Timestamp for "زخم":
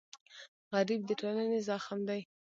1.69-1.99